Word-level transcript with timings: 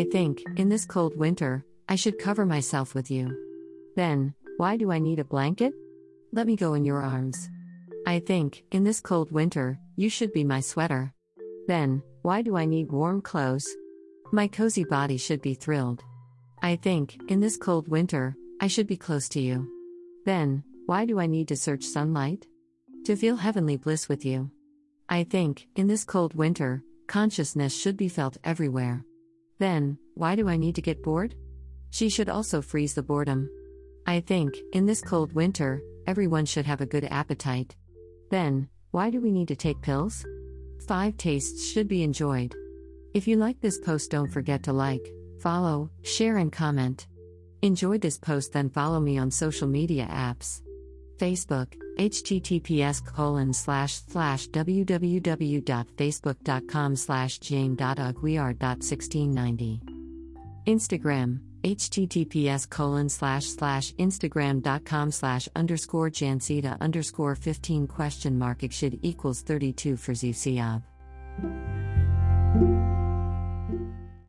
I 0.00 0.04
think, 0.04 0.42
in 0.56 0.70
this 0.70 0.86
cold 0.86 1.14
winter, 1.14 1.62
I 1.86 1.94
should 1.94 2.18
cover 2.18 2.46
myself 2.46 2.94
with 2.94 3.10
you. 3.10 3.36
Then, 3.96 4.32
why 4.56 4.78
do 4.78 4.90
I 4.90 4.98
need 4.98 5.18
a 5.18 5.24
blanket? 5.24 5.74
Let 6.32 6.46
me 6.46 6.56
go 6.56 6.72
in 6.72 6.86
your 6.86 7.02
arms. 7.02 7.50
I 8.06 8.20
think, 8.20 8.64
in 8.70 8.82
this 8.82 8.98
cold 8.98 9.30
winter, 9.30 9.78
you 9.96 10.08
should 10.08 10.32
be 10.32 10.42
my 10.42 10.60
sweater. 10.60 11.12
Then, 11.68 12.02
why 12.22 12.40
do 12.40 12.56
I 12.56 12.64
need 12.64 12.90
warm 12.90 13.20
clothes? 13.20 13.68
My 14.32 14.48
cozy 14.48 14.84
body 14.84 15.18
should 15.18 15.42
be 15.42 15.52
thrilled. 15.52 16.02
I 16.62 16.76
think, 16.76 17.20
in 17.28 17.40
this 17.40 17.58
cold 17.58 17.86
winter, 17.86 18.34
I 18.58 18.68
should 18.68 18.86
be 18.86 18.96
close 18.96 19.28
to 19.30 19.40
you. 19.42 19.68
Then, 20.24 20.64
why 20.86 21.04
do 21.04 21.20
I 21.20 21.26
need 21.26 21.48
to 21.48 21.56
search 21.56 21.84
sunlight? 21.84 22.46
To 23.04 23.16
feel 23.16 23.36
heavenly 23.36 23.76
bliss 23.76 24.08
with 24.08 24.24
you. 24.24 24.50
I 25.10 25.24
think, 25.24 25.68
in 25.76 25.88
this 25.88 26.04
cold 26.04 26.32
winter, 26.32 26.82
consciousness 27.06 27.76
should 27.76 27.98
be 27.98 28.08
felt 28.08 28.38
everywhere. 28.42 29.04
Then, 29.60 29.98
why 30.14 30.36
do 30.36 30.48
I 30.48 30.56
need 30.56 30.74
to 30.76 30.82
get 30.82 31.02
bored? 31.02 31.34
She 31.90 32.08
should 32.08 32.30
also 32.30 32.62
freeze 32.62 32.94
the 32.94 33.02
boredom. 33.02 33.50
I 34.06 34.20
think, 34.20 34.56
in 34.72 34.86
this 34.86 35.02
cold 35.02 35.34
winter, 35.34 35.82
everyone 36.06 36.46
should 36.46 36.64
have 36.64 36.80
a 36.80 36.86
good 36.86 37.04
appetite. 37.04 37.76
Then, 38.30 38.70
why 38.90 39.10
do 39.10 39.20
we 39.20 39.30
need 39.30 39.48
to 39.48 39.56
take 39.56 39.82
pills? 39.82 40.24
Five 40.88 41.18
tastes 41.18 41.70
should 41.70 41.88
be 41.88 42.02
enjoyed. 42.02 42.54
If 43.12 43.28
you 43.28 43.36
like 43.36 43.60
this 43.60 43.78
post, 43.78 44.10
don't 44.10 44.32
forget 44.32 44.62
to 44.62 44.72
like, 44.72 45.06
follow, 45.42 45.90
share, 46.04 46.38
and 46.38 46.50
comment. 46.50 47.06
Enjoy 47.60 47.98
this 47.98 48.16
post, 48.16 48.54
then 48.54 48.70
follow 48.70 48.98
me 48.98 49.18
on 49.18 49.30
social 49.30 49.68
media 49.68 50.08
apps. 50.10 50.62
Facebook, 51.18 51.74
https 52.00 53.04
colon 53.04 53.52
slash 53.52 54.00
slash 54.08 54.48
www.facebook.com 54.48 56.96
slash 56.96 57.38
jane.ugweare.1690. 57.38 59.80
Instagram, 60.66 61.40
https 61.62 62.70
colon 62.70 63.10
slash 63.10 63.44
slash 63.44 63.92
instagram.com 63.94 65.10
slash 65.10 65.48
underscore 65.54 66.10
jancita 66.10 66.80
underscore 66.80 67.34
15 67.34 67.86
question 67.86 68.38
mark 68.38 68.60
should 68.70 68.98
equals 69.02 69.42
32 69.42 69.98
for 69.98 70.12
Zusiab. 70.12 70.82